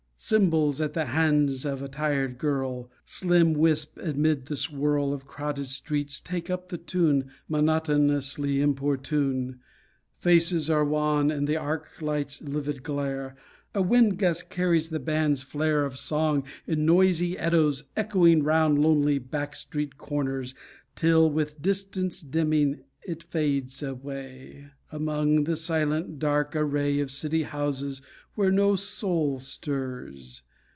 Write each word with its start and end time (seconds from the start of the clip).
Cymbals, 0.23 0.79
at 0.79 0.93
the 0.93 1.07
hands 1.07 1.65
of 1.65 1.81
a 1.81 1.87
tired 1.87 2.37
girl, 2.37 2.91
Slim 3.03 3.53
wisp 3.53 3.97
amid 3.97 4.45
the 4.45 4.55
swirl 4.55 5.13
Of 5.13 5.25
crowded 5.25 5.65
streets, 5.65 6.19
take 6.21 6.47
up 6.47 6.67
the 6.69 6.77
tune, 6.77 7.31
Monotonously 7.49 8.61
importune. 8.61 9.61
Faces 10.19 10.69
are 10.69 10.85
wan 10.85 11.31
in 11.31 11.45
the 11.45 11.57
arc 11.57 12.03
light's 12.03 12.39
livid 12.39 12.83
glare; 12.83 13.35
A 13.73 13.81
wind 13.81 14.19
gust 14.19 14.51
carries 14.51 14.89
the 14.89 14.99
band's 14.99 15.41
flare 15.41 15.83
Of 15.85 15.97
song, 15.97 16.43
in 16.67 16.85
noisy 16.85 17.35
eddies 17.35 17.85
echoing, 17.97 18.43
Round 18.43 18.77
lonely 18.79 19.17
black 19.17 19.55
street 19.55 19.97
corners, 19.97 20.53
Till, 20.95 21.31
with 21.31 21.63
distance 21.63 22.21
dimming, 22.21 22.81
It 23.01 23.23
fades 23.23 23.81
away, 23.81 24.67
Among 24.91 25.45
the 25.45 25.55
silent, 25.55 26.19
dark 26.19 26.55
array 26.55 26.99
Of 26.99 27.09
city 27.09 27.41
houses 27.43 28.03
where 28.35 28.51
no 28.51 28.75
soul 28.77 29.39
stirs. 29.39 30.41